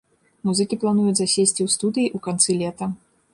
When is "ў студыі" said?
1.67-2.09